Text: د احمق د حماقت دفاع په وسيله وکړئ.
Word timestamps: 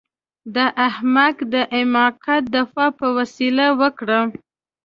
د 0.55 0.57
احمق 0.87 1.35
د 1.53 1.55
حماقت 1.73 2.43
دفاع 2.55 2.89
په 2.99 3.07
وسيله 3.17 3.65
وکړئ. 3.81 4.25